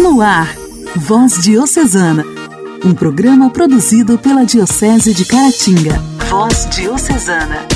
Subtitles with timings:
[0.00, 0.56] No ar,
[0.96, 2.24] Voz Diocesana,
[2.82, 5.98] um programa produzido pela Diocese de Caratinga.
[6.30, 7.66] Voz Diocesana.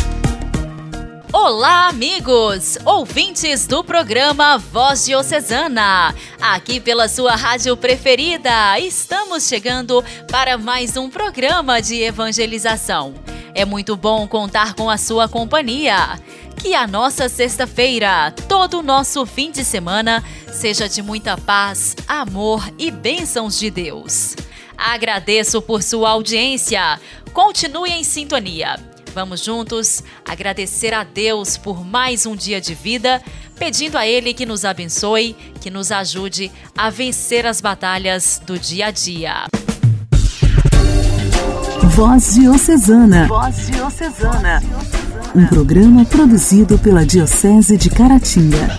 [1.31, 6.15] Olá, amigos, ouvintes do programa Voz Diocesana.
[6.41, 13.13] Aqui pela sua rádio preferida, estamos chegando para mais um programa de evangelização.
[13.55, 16.19] É muito bom contar com a sua companhia.
[16.61, 22.65] Que a nossa sexta-feira, todo o nosso fim de semana, seja de muita paz, amor
[22.79, 24.35] e bênçãos de Deus.
[24.77, 26.99] Agradeço por sua audiência.
[27.33, 28.77] Continue em sintonia.
[29.15, 33.23] Vamos juntos agradecer a Deus por mais um dia de vida,
[33.57, 38.87] pedindo a Ele que nos abençoe, que nos ajude a vencer as batalhas do dia
[38.87, 39.47] a dia.
[41.95, 43.29] Voz Diocesana.
[43.29, 44.61] Voz Diocesana.
[45.33, 48.77] Um programa produzido pela Diocese de Caratinga.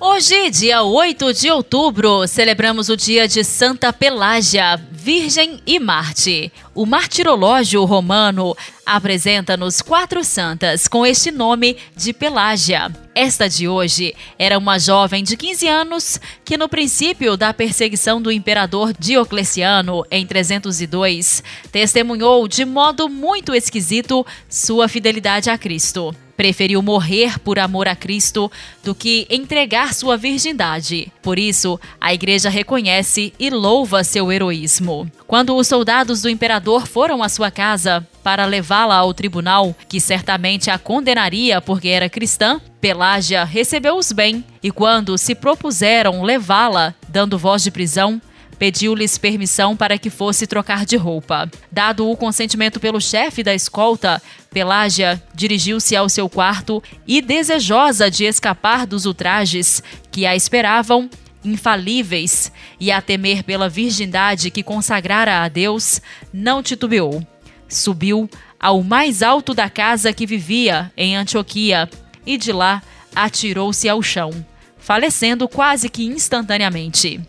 [0.00, 6.50] Hoje, dia 8 de outubro, celebramos o dia de Santa Pelágia, Virgem e Marte.
[6.74, 8.56] O martirológio romano
[8.86, 12.90] apresenta-nos quatro santas com este nome de Pelágia.
[13.20, 18.30] Esta de hoje era uma jovem de 15 anos que, no princípio da perseguição do
[18.30, 27.36] imperador Diocleciano em 302, testemunhou de modo muito esquisito sua fidelidade a Cristo preferiu morrer
[27.40, 28.50] por amor a Cristo
[28.84, 31.12] do que entregar sua virgindade.
[31.20, 35.10] Por isso, a igreja reconhece e louva seu heroísmo.
[35.26, 40.70] Quando os soldados do imperador foram à sua casa para levá-la ao tribunal, que certamente
[40.70, 47.64] a condenaria porque era cristã, Pelágia recebeu-os bem e, quando se propuseram levá-la, dando voz
[47.64, 48.22] de prisão,
[48.58, 51.48] pediu-lhes permissão para que fosse trocar de roupa.
[51.70, 58.24] Dado o consentimento pelo chefe da escolta, Pelágia dirigiu-se ao seu quarto e, desejosa de
[58.24, 61.08] escapar dos ultrajes que a esperavam,
[61.44, 62.50] infalíveis,
[62.80, 66.00] e a temer pela virgindade que consagrara a Deus,
[66.32, 67.24] não titubeou.
[67.68, 68.28] Subiu
[68.58, 71.88] ao mais alto da casa que vivia, em Antioquia,
[72.26, 72.82] e de lá
[73.14, 74.30] atirou-se ao chão,
[74.78, 77.20] falecendo quase que instantaneamente.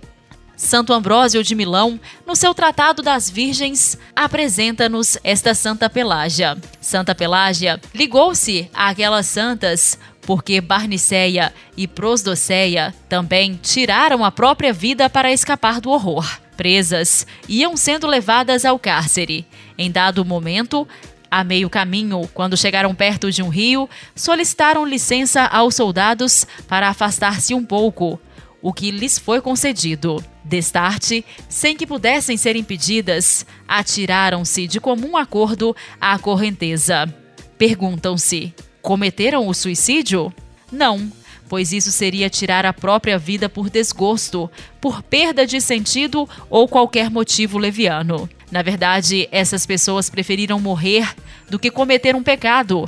[0.59, 1.97] Santo Ambrósio de Milão,
[2.27, 6.57] no seu Tratado das Virgens, apresenta-nos esta Santa Pelágia.
[6.81, 15.31] Santa Pelágia ligou-se àquelas santas porque Barniceia e Prosdoceia também tiraram a própria vida para
[15.31, 16.29] escapar do horror.
[16.57, 19.47] Presas, iam sendo levadas ao cárcere.
[19.77, 20.85] Em dado momento,
[21.31, 27.53] a meio caminho, quando chegaram perto de um rio, solicitaram licença aos soldados para afastar-se
[27.53, 28.19] um pouco,
[28.61, 30.23] o que lhes foi concedido.
[30.43, 37.13] Destarte, sem que pudessem ser impedidas, atiraram-se de comum acordo à correnteza.
[37.57, 40.33] Perguntam-se: cometeram o suicídio?
[40.71, 41.11] Não,
[41.47, 44.49] pois isso seria tirar a própria vida por desgosto,
[44.79, 48.29] por perda de sentido ou qualquer motivo leviano.
[48.51, 51.13] Na verdade, essas pessoas preferiram morrer
[51.49, 52.85] do que cometer um pecado.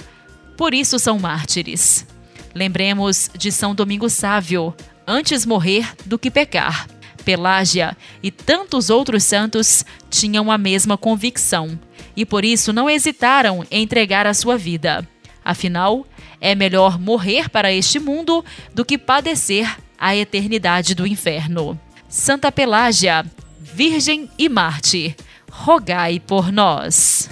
[0.56, 2.06] Por isso são mártires.
[2.54, 4.76] Lembremos de São Domingo Sávio,
[5.08, 6.88] antes morrer do que pecar.
[7.24, 11.80] Pelágia e tantos outros santos tinham a mesma convicção
[12.16, 15.08] e por isso não hesitaram em entregar a sua vida.
[15.44, 16.06] Afinal,
[16.40, 21.80] é melhor morrer para este mundo do que padecer a eternidade do inferno.
[22.10, 23.26] Santa Pelágia,
[23.60, 25.16] Virgem e Mártir,
[25.50, 27.30] rogai por nós.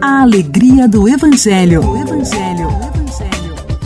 [0.00, 1.80] A alegria do Evangelho.
[1.84, 2.95] O Evangelho.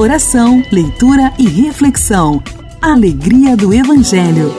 [0.01, 2.43] Oração, leitura e reflexão.
[2.81, 4.51] Alegria do Evangelho.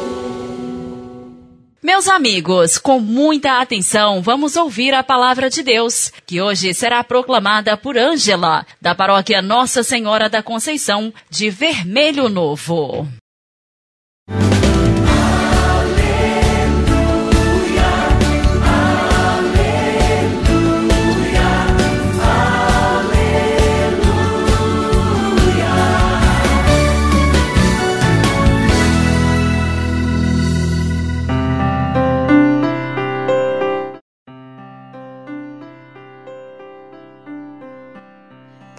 [1.81, 7.75] Meus amigos, com muita atenção, vamos ouvir a palavra de Deus, que hoje será proclamada
[7.75, 13.07] por Ângela, da paróquia Nossa Senhora da Conceição, de Vermelho Novo.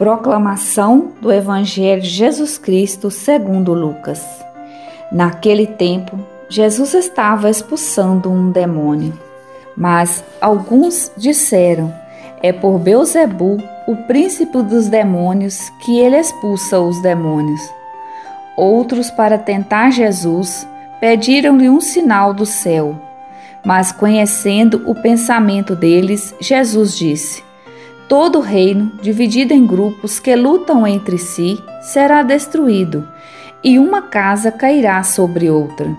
[0.03, 4.21] Proclamação do Evangelho de Jesus Cristo segundo Lucas.
[5.13, 6.19] Naquele tempo,
[6.49, 9.17] Jesus estava expulsando um demônio.
[9.77, 11.95] Mas alguns disseram:
[12.43, 17.61] É por Beuzebu, o príncipe dos demônios, que ele expulsa os demônios.
[18.57, 20.67] Outros, para tentar Jesus,
[20.99, 22.97] pediram-lhe um sinal do céu.
[23.65, 27.52] Mas conhecendo o pensamento deles, Jesus disse:
[28.13, 33.09] todo reino, dividido em grupos que lutam entre si, será destruído,
[33.65, 35.97] e uma casa cairá sobre outra.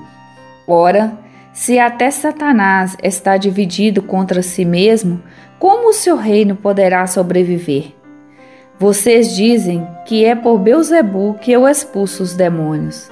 [0.67, 1.17] Ora,
[1.51, 5.23] se até Satanás está dividido contra si mesmo,
[5.57, 7.95] como o seu reino poderá sobreviver?
[8.77, 13.09] Vocês dizem que é por Beuzebu que eu expulso os demônios.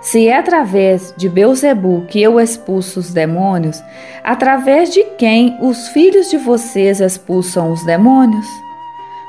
[0.00, 3.82] Se é através de Beuzebu que eu expulso os demônios,
[4.24, 8.46] através de quem os filhos de vocês expulsam os demônios?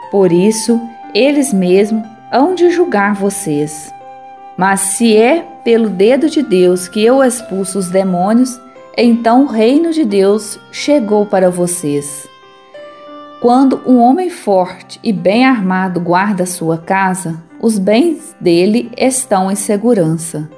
[0.10, 0.80] Por isso,
[1.14, 3.94] eles mesmos hão de julgar vocês.
[4.58, 8.60] Mas se é pelo dedo de Deus que eu expulso os demônios,
[8.98, 12.28] então o reino de Deus chegou para vocês.
[13.42, 19.56] Quando um homem forte e bem armado guarda sua casa, os bens dele estão em
[19.56, 20.50] segurança.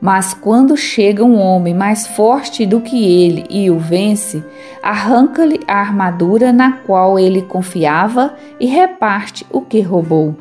[0.00, 4.44] Mas quando chega um homem mais forte do que ele e o vence,
[4.82, 10.36] arranca-lhe a armadura na qual ele confiava e reparte o que roubou.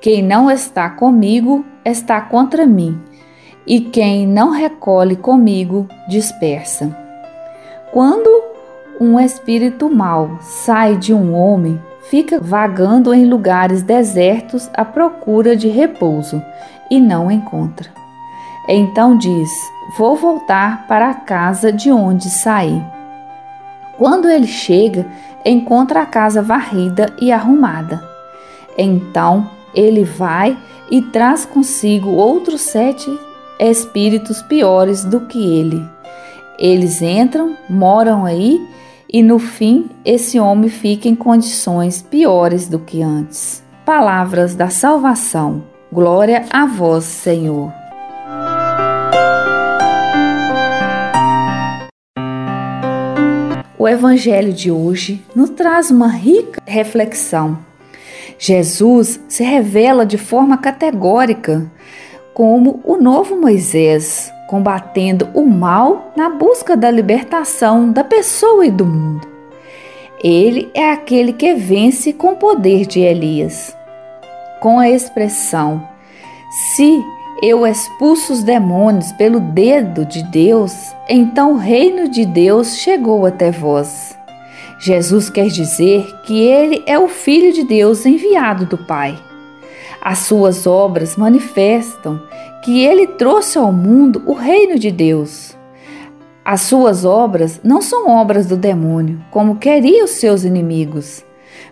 [0.00, 3.00] Quem não está comigo está contra mim,
[3.66, 6.94] e quem não recolhe comigo dispersa.
[7.90, 8.28] Quando
[9.00, 15.68] um espírito mau sai de um homem, fica vagando em lugares desertos à procura de
[15.68, 16.42] repouso
[16.90, 18.03] e não encontra.
[18.68, 19.50] Então diz:
[19.96, 22.82] Vou voltar para a casa de onde saí.
[23.98, 25.06] Quando ele chega,
[25.44, 28.02] encontra a casa varrida e arrumada.
[28.76, 30.56] Então ele vai
[30.90, 33.10] e traz consigo outros sete
[33.58, 35.84] espíritos piores do que ele.
[36.58, 38.60] Eles entram, moram aí
[39.12, 43.62] e no fim esse homem fica em condições piores do que antes.
[43.84, 45.62] Palavras da salvação.
[45.92, 47.83] Glória a vós, Senhor.
[53.84, 57.58] O evangelho de hoje nos traz uma rica reflexão
[58.38, 61.70] Jesus se revela de forma categórica
[62.32, 68.86] como o novo Moisés, combatendo o mal na busca da libertação da pessoa e do
[68.86, 69.28] mundo.
[70.22, 73.76] Ele é aquele que vence com o poder de Elias.
[74.62, 75.86] Com a expressão:
[76.74, 77.04] Se
[77.46, 83.50] eu expulso os demônios pelo dedo de Deus, então o reino de Deus chegou até
[83.50, 84.16] vós.
[84.78, 89.18] Jesus quer dizer que ele é o Filho de Deus enviado do Pai.
[90.00, 92.18] As suas obras manifestam
[92.62, 95.54] que ele trouxe ao mundo o reino de Deus.
[96.42, 101.22] As suas obras não são obras do demônio, como queriam os seus inimigos,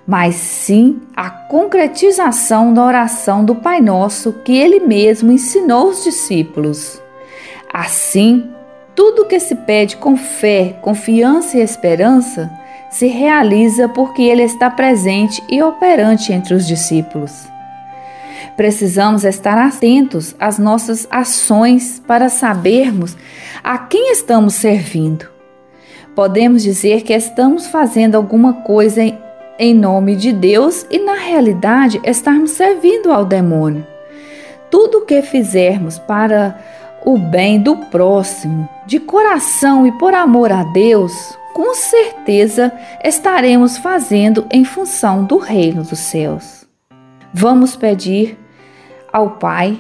[0.07, 7.01] mas sim a concretização da oração do Pai Nosso que ele mesmo ensinou aos discípulos.
[7.73, 8.51] Assim,
[8.95, 12.51] tudo que se pede com fé, confiança e esperança
[12.91, 17.33] se realiza porque ele está presente e operante entre os discípulos.
[18.57, 23.17] Precisamos estar atentos às nossas ações para sabermos
[23.65, 25.27] a quem estamos servindo.
[26.15, 29.03] Podemos dizer que estamos fazendo alguma coisa
[29.59, 33.87] em nome de Deus e, na realidade, estarmos servindo ao demônio.
[34.71, 36.59] Tudo o que fizermos para
[37.05, 42.73] o bem do próximo, de coração e por amor a Deus, com certeza
[43.05, 46.67] estaremos fazendo em função do reino dos céus.
[47.35, 48.39] Vamos pedir
[49.13, 49.79] ao Pai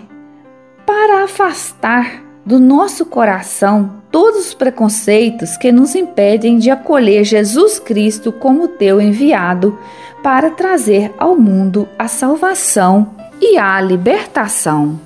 [0.84, 8.30] para afastar do nosso coração todos os preconceitos que nos impedem de acolher Jesus Cristo
[8.30, 9.76] como teu enviado
[10.22, 15.00] para trazer ao mundo a salvação e a libertação.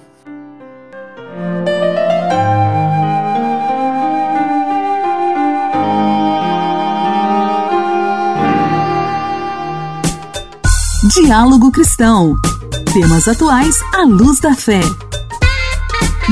[11.15, 12.35] Diálogo Cristão.
[12.93, 14.81] Temas atuais à luz da fé.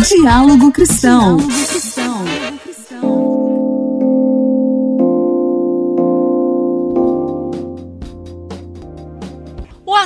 [0.09, 1.37] Diálogo Cristão.
[1.37, 1.94] Diálogo Cristão.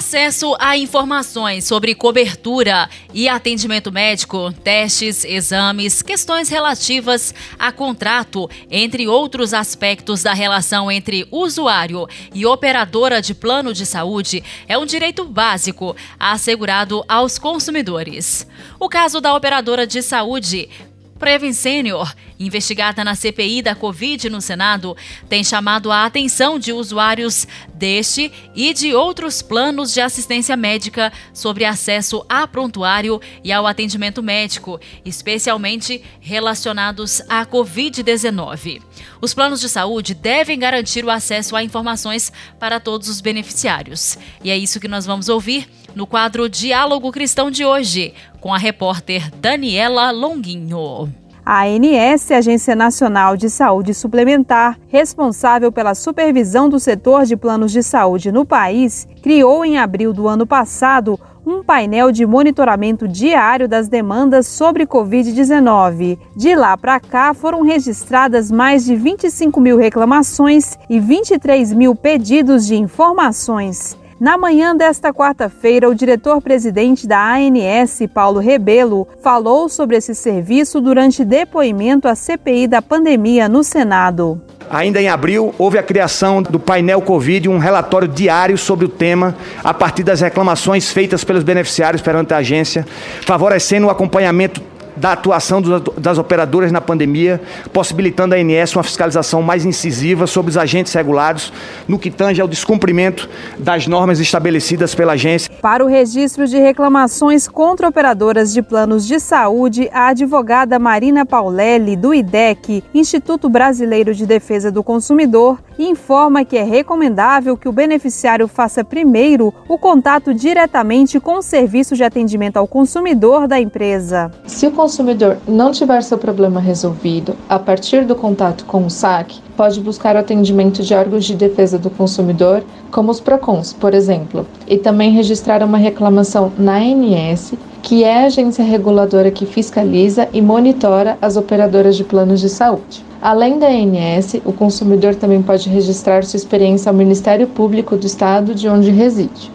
[0.09, 9.07] Acesso a informações sobre cobertura e atendimento médico, testes, exames, questões relativas a contrato, entre
[9.07, 15.27] outros aspectos da relação entre usuário e operadora de plano de saúde, é um direito
[15.27, 18.47] básico assegurado aos consumidores.
[18.81, 20.71] O caso da operadora de saúde
[21.19, 24.97] Previn Senior, investigada na CPI da Covid no Senado,
[25.29, 31.65] tem chamado a atenção de usuários deste e de outros planos de assistência médica sobre
[31.65, 38.81] acesso a prontuário e ao atendimento médico, especialmente relacionados à Covid-19.
[39.21, 44.17] Os planos de saúde devem garantir o acesso a informações para todos os beneficiários.
[44.43, 48.57] E é isso que nós vamos ouvir no quadro Diálogo Cristão de hoje, com a
[48.57, 51.13] repórter Daniela Longuinho.
[51.45, 57.83] A ANS, Agência Nacional de Saúde Suplementar, responsável pela supervisão do setor de planos de
[57.83, 63.89] saúde no país, criou em abril do ano passado um painel de monitoramento diário das
[63.89, 66.17] demandas sobre Covid-19.
[66.37, 72.69] De lá para cá, foram registradas mais de 25 mil reclamações e 23 mil pedidos
[72.69, 73.99] de informações.
[74.21, 81.25] Na manhã desta quarta-feira, o diretor-presidente da ANS, Paulo Rebelo, falou sobre esse serviço durante
[81.25, 84.43] depoimento à CPI da pandemia no Senado.
[84.69, 89.37] Ainda em abril, houve a criação do painel Covid, um relatório diário sobre o tema,
[89.63, 92.85] a partir das reclamações feitas pelos beneficiários perante a agência,
[93.25, 94.61] favorecendo o acompanhamento
[94.99, 95.63] da atuação
[95.97, 97.41] das operadoras na pandemia,
[97.73, 101.53] possibilitando à ANS uma fiscalização mais incisiva sobre os agentes regulados
[101.87, 103.29] no que tange ao descumprimento
[103.59, 105.51] das normas estabelecidas pela agência.
[105.63, 111.97] Para o registro de reclamações contra operadoras de planos de saúde, a advogada Marina Paulelli,
[111.97, 118.49] do IDEC, Instituto Brasileiro de Defesa do Consumidor, informa que é recomendável que o beneficiário
[118.49, 124.31] faça primeiro o contato diretamente com o serviço de atendimento ao consumidor da empresa.
[124.47, 129.35] Se o consumidor não tiver seu problema resolvido a partir do contato com o SAC,
[129.55, 134.47] pode buscar o atendimento de órgãos de defesa do consumidor, como os PROCONs, por exemplo,
[134.67, 137.53] e também registrar uma reclamação na ANS,
[137.83, 143.05] que é a agência reguladora que fiscaliza e monitora as operadoras de planos de saúde.
[143.21, 148.55] Além da ANS, o consumidor também pode registrar sua experiência ao Ministério Público do Estado
[148.55, 149.53] de onde reside.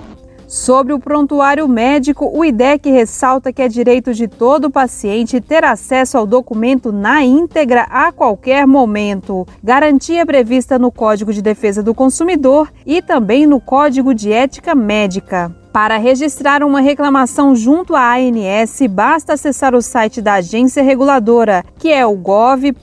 [0.54, 6.16] Sobre o prontuário médico, o IDEC ressalta que é direito de todo paciente ter acesso
[6.16, 9.48] ao documento na íntegra a qualquer momento.
[9.64, 15.63] Garantia prevista no Código de Defesa do Consumidor e também no Código de Ética Médica.
[15.74, 21.92] Para registrar uma reclamação junto à ANS, basta acessar o site da agência reguladora, que
[21.92, 22.74] é o gov.br/ANS,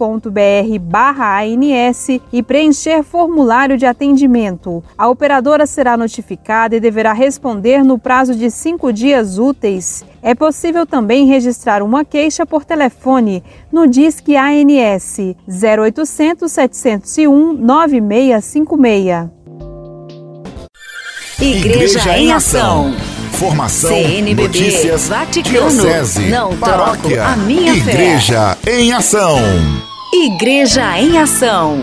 [2.33, 4.83] e preencher formulário de atendimento.
[4.99, 10.05] A operadora será notificada e deverá responder no prazo de cinco dias úteis.
[10.21, 15.17] É possível também registrar uma queixa por telefone no Disque ANS
[15.47, 19.40] 0800 701 9656.
[21.41, 22.95] Igreja, Igreja em Ação.
[23.33, 28.79] Formação, CNBB, notícias, Vaticano, diocese, não paróquia, a minha Igreja fé.
[28.79, 29.39] em Ação.
[30.13, 31.79] Igreja em Ação.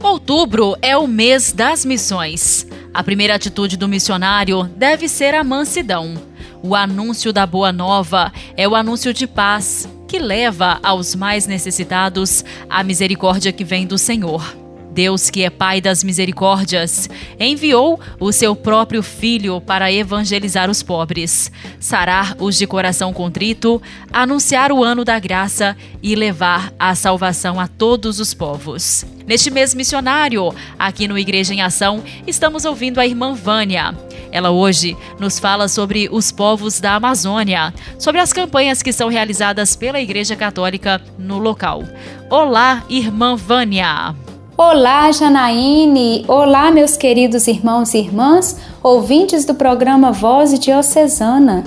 [0.00, 2.64] Outubro é o mês das missões.
[2.94, 6.14] A primeira atitude do missionário deve ser a mansidão.
[6.62, 12.44] O anúncio da boa nova é o anúncio de paz que leva aos mais necessitados
[12.68, 14.59] a misericórdia que vem do Senhor.
[14.92, 21.50] Deus, que é Pai das misericórdias, enviou o seu próprio Filho para evangelizar os pobres,
[21.78, 23.80] sarar os de coração contrito,
[24.12, 29.04] anunciar o ano da graça e levar a salvação a todos os povos.
[29.26, 33.94] Neste mês missionário, aqui no Igreja em Ação, estamos ouvindo a irmã Vânia.
[34.32, 39.74] Ela hoje nos fala sobre os povos da Amazônia, sobre as campanhas que são realizadas
[39.74, 41.84] pela Igreja Católica no local.
[42.28, 44.14] Olá, irmã Vânia!
[44.62, 46.22] Olá, Janaíne!
[46.28, 51.64] Olá, meus queridos irmãos e irmãs, ouvintes do programa Voz Diocesana.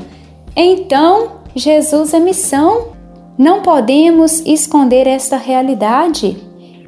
[0.56, 2.90] Então, Jesus é missão.
[3.36, 6.38] Não podemos esconder esta realidade.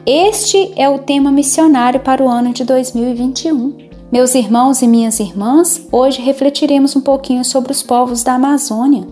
[0.05, 3.75] Este é o tema missionário para o ano de 2021.
[4.11, 9.07] Meus irmãos e minhas irmãs, hoje refletiremos um pouquinho sobre os povos da Amazônia.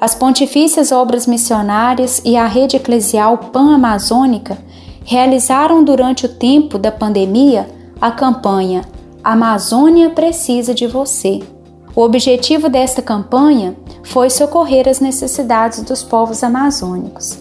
[0.00, 4.58] As pontifícias obras missionárias e a rede eclesial pan-amazônica
[5.04, 7.68] realizaram durante o tempo da pandemia
[8.00, 8.82] a campanha
[9.22, 11.40] Amazônia Precisa de Você.
[11.94, 17.38] O objetivo desta campanha foi socorrer as necessidades dos povos amazônicos.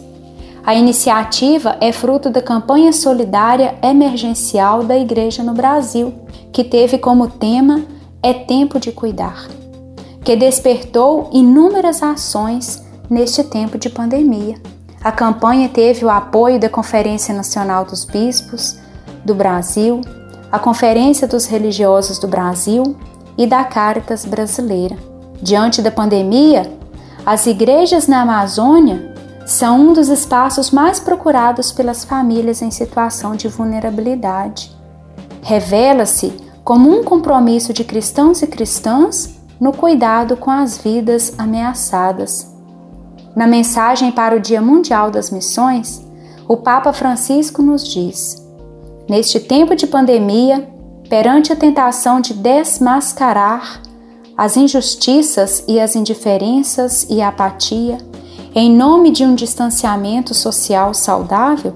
[0.65, 6.13] A iniciativa é fruto da campanha solidária emergencial da Igreja no Brasil,
[6.51, 7.83] que teve como tema
[8.21, 9.47] É Tempo de Cuidar,
[10.23, 14.55] que despertou inúmeras ações neste tempo de pandemia.
[15.03, 18.77] A campanha teve o apoio da Conferência Nacional dos Bispos
[19.25, 19.99] do Brasil,
[20.49, 22.95] a Conferência dos Religiosos do Brasil
[23.37, 24.95] e da Caritas Brasileira.
[25.41, 26.71] Diante da pandemia,
[27.25, 29.13] as igrejas na Amazônia
[29.45, 34.71] são um dos espaços mais procurados pelas famílias em situação de vulnerabilidade.
[35.41, 36.33] Revela-se
[36.63, 42.52] como um compromisso de cristãos e cristãs no cuidado com as vidas ameaçadas.
[43.35, 46.05] Na mensagem para o Dia Mundial das Missões,
[46.47, 48.45] o Papa Francisco nos diz:
[49.09, 50.69] Neste tempo de pandemia,
[51.09, 53.81] perante a tentação de desmascarar
[54.37, 57.97] as injustiças e as indiferenças e a apatia,
[58.53, 61.73] em nome de um distanciamento social saudável,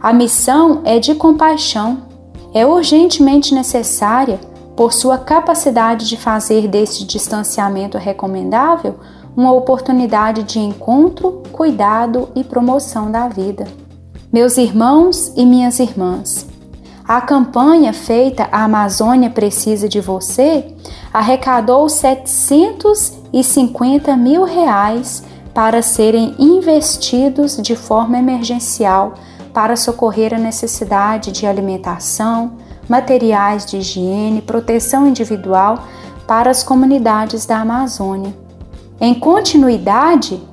[0.00, 2.02] a missão é de compaixão,
[2.52, 4.40] é urgentemente necessária
[4.76, 8.96] por sua capacidade de fazer deste distanciamento recomendável
[9.36, 13.66] uma oportunidade de encontro, cuidado e promoção da vida.
[14.32, 16.46] Meus irmãos e minhas irmãs,
[17.06, 20.74] a campanha feita A Amazônia Precisa de Você
[21.12, 29.14] arrecadou 750 mil reais para serem investidos de forma emergencial
[29.52, 32.52] para socorrer a necessidade de alimentação,
[32.88, 35.84] materiais de higiene, proteção individual
[36.26, 38.32] para as comunidades da Amazônia.
[39.00, 40.46] Em continuidade,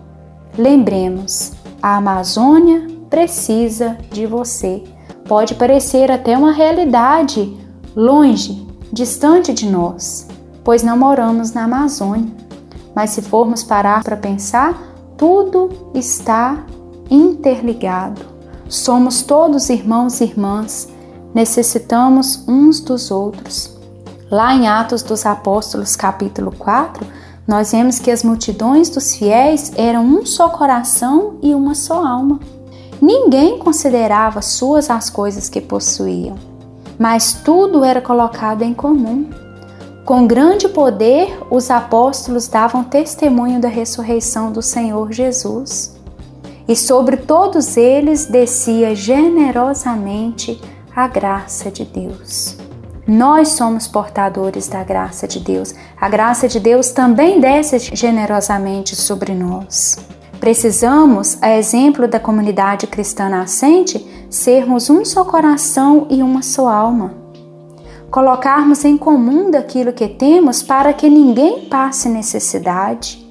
[0.57, 1.51] lembremos:
[1.83, 4.83] a Amazônia precisa de você.
[5.27, 7.57] Pode parecer até uma realidade
[7.93, 10.29] longe, distante de nós,
[10.63, 12.31] pois não moramos na Amazônia.
[12.95, 14.81] Mas se formos parar para pensar,
[15.17, 16.65] tudo está
[17.11, 18.21] interligado.
[18.69, 20.87] Somos todos irmãos e irmãs,
[21.33, 23.75] necessitamos uns dos outros.
[24.31, 27.05] Lá em Atos dos Apóstolos, capítulo 4,
[27.47, 32.39] nós vemos que as multidões dos fiéis eram um só coração e uma só alma.
[33.01, 36.35] Ninguém considerava suas as coisas que possuíam,
[36.99, 39.29] mas tudo era colocado em comum.
[40.03, 45.95] Com grande poder, os apóstolos davam testemunho da ressurreição do Senhor Jesus.
[46.67, 50.59] E sobre todos eles descia generosamente
[50.93, 52.66] a graça de Deus.
[53.07, 55.73] Nós somos portadores da graça de Deus.
[55.99, 59.97] A graça de Deus também desce generosamente sobre nós.
[60.39, 67.27] Precisamos, a exemplo da comunidade cristã nascente, sermos um só coração e uma só alma
[68.09, 73.25] colocarmos em comum daquilo que temos para que ninguém passe necessidade,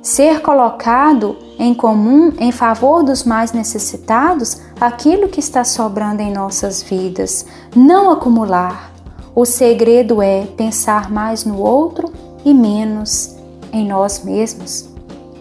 [0.00, 6.82] ser colocado em comum em favor dos mais necessitados aquilo que está sobrando em nossas
[6.82, 8.91] vidas, não acumular.
[9.34, 12.12] O segredo é pensar mais no outro
[12.44, 13.34] e menos
[13.72, 14.90] em nós mesmos.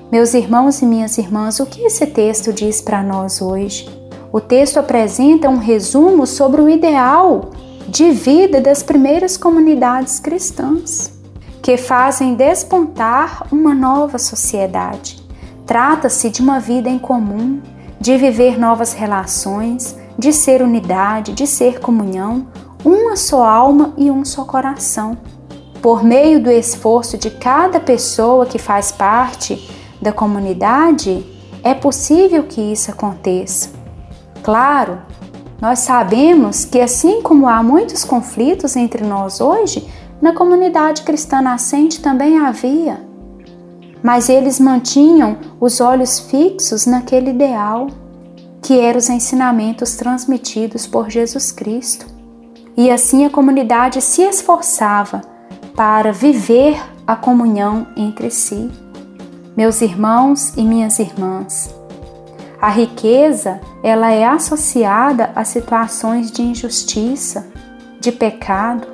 [0.10, 3.89] Meus irmãos e minhas irmãs, o que esse texto diz para nós hoje?
[4.32, 7.49] O texto apresenta um resumo sobre o ideal
[7.86, 11.12] de vida das primeiras comunidades cristãs,
[11.62, 15.21] que fazem despontar uma nova sociedade.
[15.65, 17.62] Trata-se de uma vida em comum,
[17.99, 22.47] de viver novas relações, de ser unidade, de ser comunhão,
[22.83, 25.17] uma só alma e um só coração.
[25.81, 29.69] Por meio do esforço de cada pessoa que faz parte
[30.01, 31.25] da comunidade,
[31.63, 33.69] é possível que isso aconteça.
[34.43, 34.99] Claro,
[35.61, 39.87] nós sabemos que, assim como há muitos conflitos entre nós hoje,
[40.19, 42.99] na comunidade cristã nascente também havia.
[44.01, 47.87] Mas eles mantinham os olhos fixos naquele ideal,
[48.61, 52.11] que eram os ensinamentos transmitidos por Jesus Cristo.
[52.77, 55.21] E assim a comunidade se esforçava
[55.75, 58.69] para viver a comunhão entre si.
[59.55, 61.75] Meus irmãos e minhas irmãs,
[62.62, 67.47] a riqueza, ela é associada a situações de injustiça,
[67.99, 68.88] de pecado.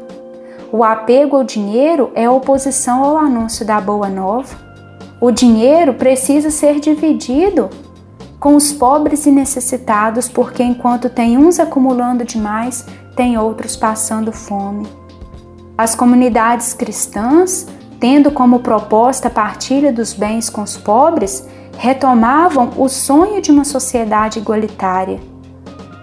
[0.71, 4.55] O apego ao dinheiro é oposição ao anúncio da boa nova.
[5.19, 7.69] O dinheiro precisa ser dividido
[8.39, 12.85] com os pobres e necessitados, porque enquanto tem uns acumulando demais,
[13.17, 14.87] tem outros passando fome.
[15.75, 17.67] As comunidades cristãs,
[17.99, 21.45] tendo como proposta a partilha dos bens com os pobres,
[21.77, 25.19] retomavam o sonho de uma sociedade igualitária,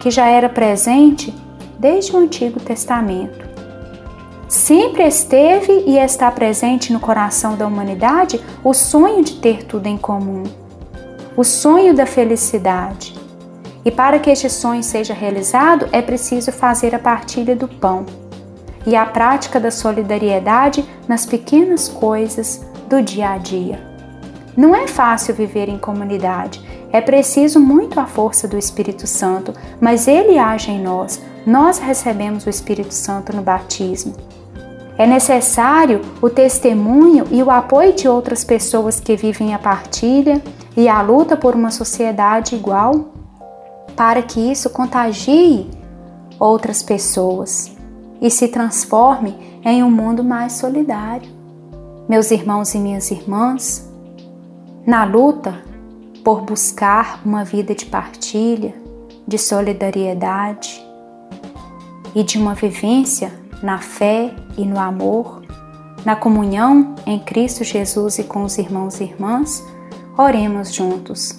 [0.00, 1.32] que já era presente
[1.78, 3.48] desde o Antigo Testamento.
[4.48, 9.96] Sempre esteve e está presente no coração da humanidade o sonho de ter tudo em
[9.96, 10.42] comum,
[11.36, 13.23] o sonho da felicidade.
[13.84, 18.06] E para que este sonho seja realizado, é preciso fazer a partilha do pão
[18.86, 23.78] e a prática da solidariedade nas pequenas coisas do dia a dia.
[24.56, 26.62] Não é fácil viver em comunidade.
[26.92, 31.20] É preciso muito a força do Espírito Santo, mas ele age em nós.
[31.44, 34.14] Nós recebemos o Espírito Santo no batismo.
[34.96, 40.40] É necessário o testemunho e o apoio de outras pessoas que vivem a partilha,
[40.76, 43.13] e a luta por uma sociedade igual,
[43.96, 45.70] para que isso contagie
[46.38, 47.74] outras pessoas
[48.20, 51.28] e se transforme em um mundo mais solidário.
[52.08, 53.90] Meus irmãos e minhas irmãs,
[54.86, 55.62] na luta
[56.24, 58.74] por buscar uma vida de partilha,
[59.26, 60.84] de solidariedade
[62.14, 65.42] e de uma vivência na fé e no amor,
[66.04, 69.64] na comunhão em Cristo Jesus e com os irmãos e irmãs,
[70.16, 71.38] oremos juntos.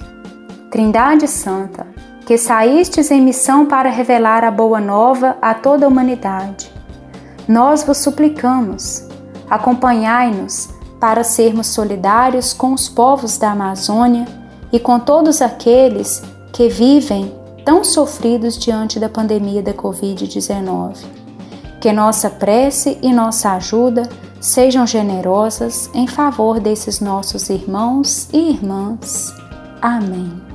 [0.71, 1.87] Trindade Santa,
[2.25, 6.71] que saístes em missão para revelar a boa nova a toda a humanidade,
[7.47, 9.07] nós vos suplicamos,
[9.49, 14.25] acompanhai-nos para sermos solidários com os povos da Amazônia
[14.71, 17.33] e com todos aqueles que vivem
[17.63, 20.97] tão sofridos diante da pandemia da Covid-19.
[21.79, 24.09] Que nossa prece e nossa ajuda
[24.41, 29.31] sejam generosas em favor desses nossos irmãos e irmãs.
[29.81, 30.54] Amém.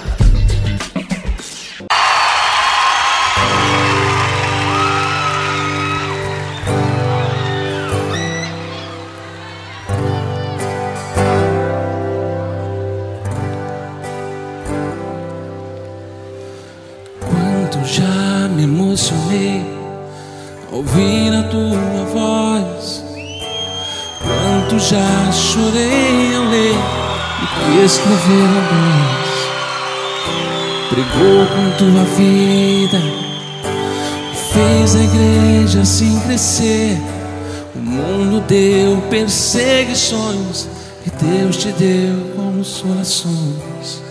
[39.31, 40.67] Perseguições
[41.05, 44.03] e Deus te deu consolações.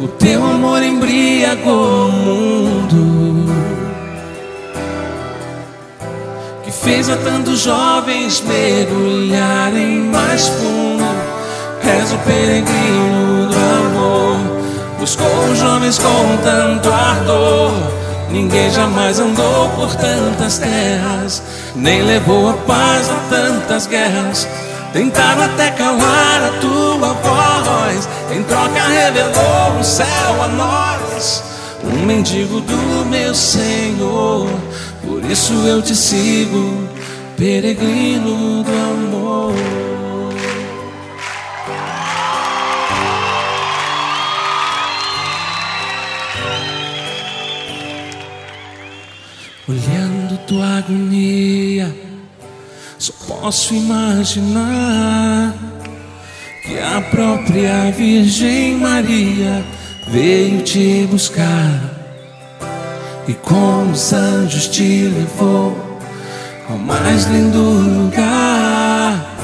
[0.00, 3.52] O teu amor embriagou o mundo,
[6.64, 11.04] que fez a tantos jovens mergulharem mais fundo
[11.82, 14.38] És o peregrino do amor.
[14.98, 18.05] Buscou os jovens com tanto ardor.
[18.30, 21.42] Ninguém jamais andou por tantas terras,
[21.74, 24.48] nem levou a paz a tantas guerras.
[24.92, 28.08] Tentaram até calar a tua voz.
[28.34, 31.44] Em troca revelou o céu a nós.
[31.84, 34.48] Um mendigo do meu Senhor.
[35.04, 36.88] Por isso eu te sigo,
[37.36, 39.85] peregrino do amor.
[49.68, 51.92] Olhando tua agonia,
[52.98, 55.52] só posso imaginar
[56.62, 59.64] que a própria Virgem Maria
[60.12, 61.96] veio te buscar
[63.26, 65.76] e com os anjos te levou
[66.70, 69.34] ao mais lindo lugar.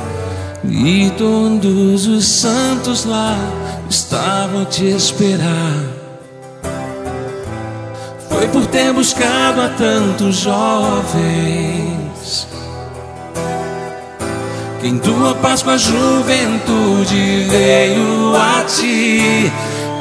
[0.64, 3.36] E todos os santos lá
[3.90, 5.91] estavam te esperar.
[8.52, 11.82] Por ter buscado a tantos jovens
[14.82, 19.50] que em tua Páscoa a juventude veio a ti.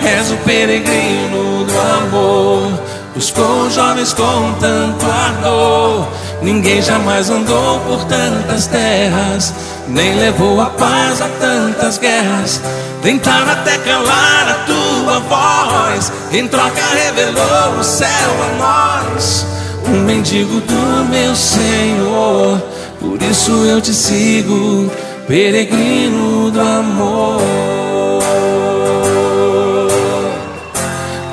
[0.04, 2.80] És o peregrino do amor,
[3.14, 6.08] buscou jovens com tanto ardor.
[6.42, 9.54] Ninguém jamais andou por tantas terras,
[9.88, 12.60] nem levou a paz a tantas guerras.
[13.02, 19.46] Tentaram até calar a tua voz, em troca revelou o céu a nós.
[19.88, 22.62] Um mendigo do meu Senhor,
[23.00, 24.92] por isso eu te sigo,
[25.28, 27.42] peregrino do amor.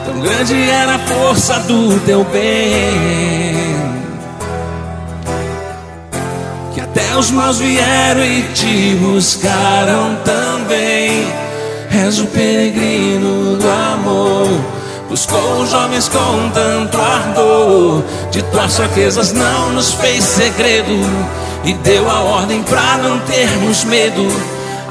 [0.07, 3.77] Tão grande era a força do teu bem,
[6.73, 11.38] que até os maus vieram e te buscaram também.
[12.07, 14.49] És o peregrino do amor.
[15.09, 18.05] Buscou os jovens com tanto ardor.
[18.31, 20.95] De tuas fraquezas não nos fez segredo.
[21.65, 24.27] E deu a ordem para não termos medo.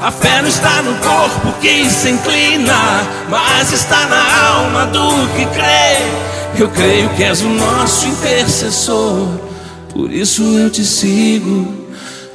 [0.00, 5.46] A fé não está no corpo que se inclina, mas está na alma do que
[5.46, 6.28] crê.
[6.56, 9.28] Eu creio que és o nosso intercessor,
[9.92, 11.86] por isso eu te sigo,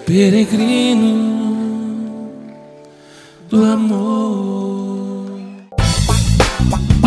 [0.06, 1.34] peregrino
[3.50, 4.62] do amor.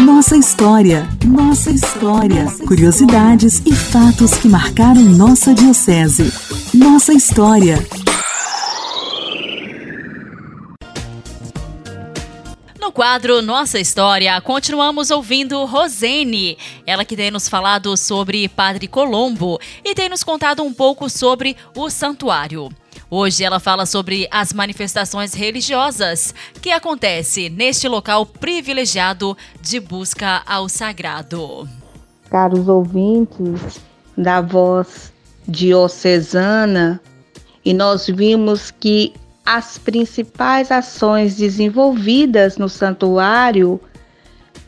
[0.06, 6.32] Nossa história, nossa história, curiosidades e fatos que marcaram nossa diocese.
[6.72, 7.84] Nossa história.
[12.96, 19.94] quadro Nossa História, continuamos ouvindo Rosene, ela que tem nos falado sobre Padre Colombo e
[19.94, 22.70] tem nos contado um pouco sobre o santuário.
[23.08, 30.68] Hoje ela fala sobre as manifestações religiosas que acontece neste local privilegiado de busca ao
[30.68, 31.68] sagrado.
[32.28, 33.80] Caros ouvintes
[34.18, 35.12] da voz
[35.46, 37.00] diocesana,
[37.64, 39.12] e nós vimos que
[39.44, 43.80] as principais ações desenvolvidas no santuário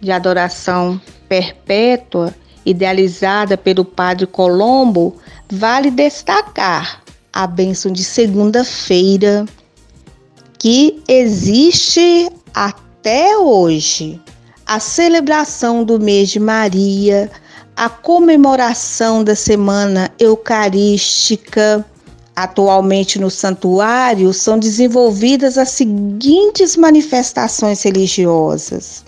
[0.01, 2.33] de adoração perpétua,
[2.65, 5.17] idealizada pelo Padre Colombo,
[5.51, 9.47] vale destacar a bênção de segunda-feira,
[10.59, 14.21] que existe até hoje.
[14.67, 17.31] A celebração do mês de Maria,
[17.75, 21.85] a comemoração da semana eucarística,
[22.39, 29.05] Atualmente no santuário são desenvolvidas as seguintes manifestações religiosas: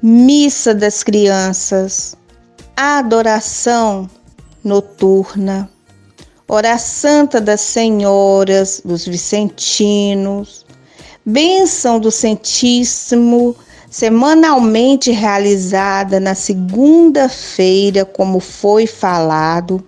[0.00, 2.14] missa das crianças,
[2.76, 4.08] adoração
[4.62, 5.68] noturna,
[6.52, 10.66] hora santa das senhoras, dos vicentinos,
[11.24, 13.54] bênção do Santíssimo,
[13.88, 19.80] semanalmente realizada na segunda-feira, como foi falado,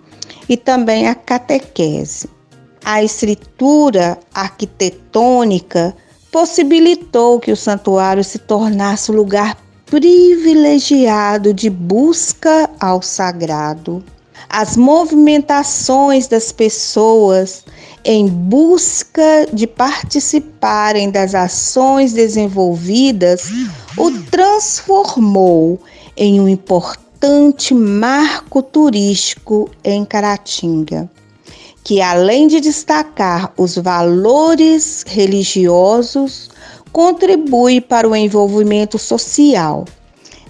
[0.47, 2.29] e também a catequese.
[2.85, 5.93] A estrutura arquitetônica
[6.31, 14.01] possibilitou que o santuário se tornasse um lugar privilegiado de busca ao sagrado.
[14.49, 17.63] As movimentações das pessoas
[18.05, 23.49] em busca de participarem das ações desenvolvidas
[23.97, 25.79] o transformou
[26.17, 31.09] em um importante marco turístico em Caratinga
[31.83, 36.49] que, além de destacar os valores religiosos,
[36.91, 39.85] contribui para o envolvimento social.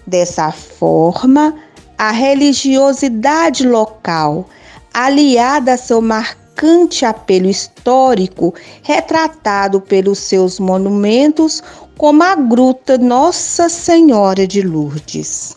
[0.06, 1.56] Dessa forma,
[1.97, 4.49] a religiosidade local,
[4.93, 11.63] aliada a seu marcante apelo histórico, retratado pelos seus monumentos,
[11.97, 15.56] como a Gruta Nossa Senhora de Lourdes.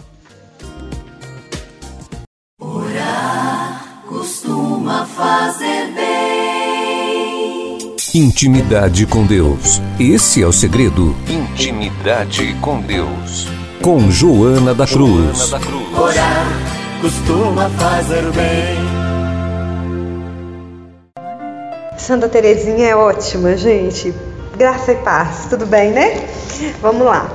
[2.61, 6.07] Orar costuma fazer bem.
[8.15, 9.81] Intimidade com Deus.
[10.01, 11.15] Esse é o segredo.
[11.29, 13.47] Intimidade com Deus.
[13.83, 15.53] Com Joana da Cruz.
[15.53, 16.47] Orar
[17.01, 18.77] costuma fazer bem.
[21.97, 24.13] Santa Terezinha é ótima, gente.
[24.57, 26.27] Graça e paz, tudo bem, né?
[26.81, 27.29] Vamos lá.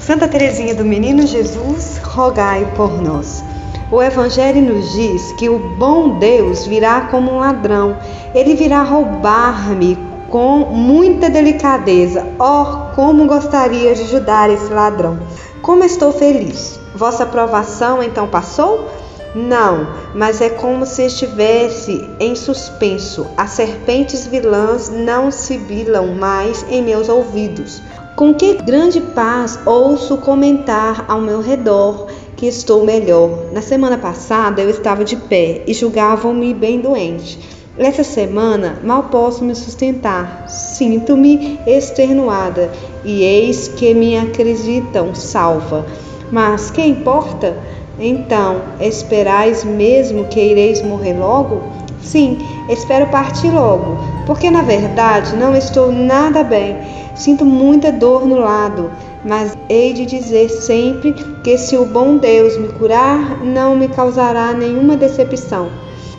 [0.00, 3.42] Santa Terezinha do Menino Jesus, rogai por nós.
[3.90, 7.96] O Evangelho nos diz que o bom Deus virá como um ladrão.
[8.34, 12.24] Ele virá roubar-me com muita delicadeza.
[12.38, 15.18] Oh, como gostaria de ajudar esse ladrão!
[15.62, 16.80] Como estou feliz!
[16.94, 18.88] Vossa aprovação então passou?
[19.34, 23.26] Não, mas é como se estivesse em suspenso.
[23.36, 27.82] As serpentes vilãs não sibilam mais em meus ouvidos.
[28.16, 33.52] Com que grande paz ouço comentar ao meu redor que estou melhor.
[33.52, 37.59] Na semana passada eu estava de pé e julgavam-me bem doente.
[37.82, 42.70] Essa semana mal posso me sustentar, sinto-me extenuada
[43.02, 45.86] e eis que me acreditam salva.
[46.30, 47.56] Mas que importa?
[47.98, 51.62] Então, esperais mesmo que ireis morrer logo?
[52.02, 52.36] Sim,
[52.68, 56.76] espero partir logo, porque na verdade não estou nada bem.
[57.14, 58.90] Sinto muita dor no lado
[59.24, 61.12] mas hei de dizer sempre
[61.44, 65.68] que se o bom Deus me curar, não me causará nenhuma decepção.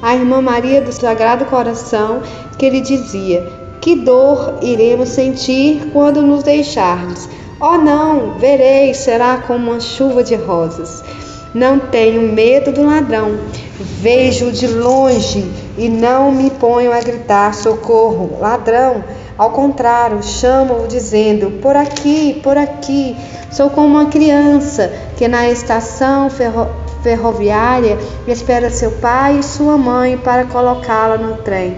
[0.02, 2.22] A irmã Maria do Sagrado Coração
[2.58, 3.48] que lhe dizia:
[3.80, 7.30] Que dor iremos sentir quando nos deixardes?
[7.60, 11.04] Oh não, vereis, será como uma chuva de rosas.
[11.54, 13.38] Não tenho medo do ladrão,
[13.80, 15.46] vejo de longe
[15.78, 19.04] e não me ponho a gritar: socorro, ladrão.
[19.38, 23.16] Ao contrário, chamo-o dizendo: Por aqui, por aqui.
[23.52, 26.68] Sou como uma criança que na estação ferro
[27.02, 31.78] ferroviária espera seu pai e sua mãe para colocá-la no trem.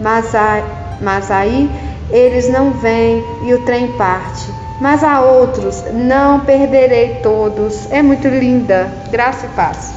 [0.00, 0.62] Mas, a,
[1.00, 1.70] mas aí
[2.10, 4.52] eles não vêm e o trem parte.
[4.80, 7.90] Mas a outros não perderei todos.
[7.90, 8.90] É muito linda.
[9.10, 9.94] Graça e paz.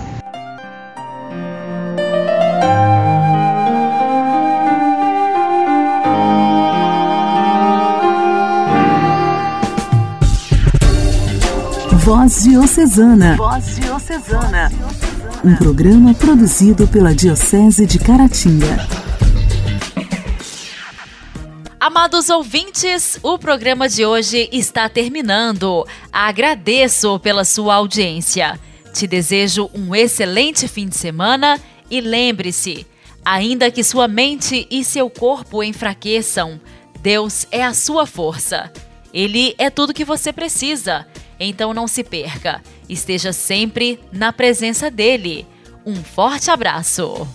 [12.08, 13.36] Voz Diocesana.
[13.36, 13.76] Voz
[14.18, 14.72] Diocesana.
[15.44, 18.88] Um programa produzido pela Diocese de Caratinga.
[21.80, 25.86] Amados ouvintes, o programa de hoje está terminando.
[26.12, 28.60] Agradeço pela sua audiência.
[28.92, 32.88] Te desejo um excelente fim de semana e lembre-se,
[33.24, 36.60] ainda que sua mente e seu corpo enfraqueçam,
[37.02, 38.72] Deus é a sua força.
[39.14, 41.06] Ele é tudo que você precisa.
[41.40, 42.62] Então não se perca.
[42.89, 45.45] Esteja sempre na presença dele.
[45.86, 47.28] Um forte abraço.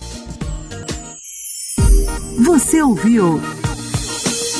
[2.43, 3.39] Você ouviu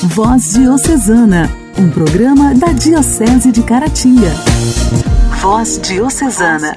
[0.04, 4.32] Voz Diocesana, um programa da Diocese de Caratinga.
[5.42, 6.76] Voz Diocesana.